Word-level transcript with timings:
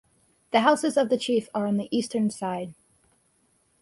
The 0.49 0.61
houses 0.61 0.97
of 0.97 1.09
the 1.09 1.17
chief 1.19 1.47
are 1.53 1.67
on 1.67 1.77
the 1.77 1.87
eastern 1.95 2.31
side. 2.31 2.73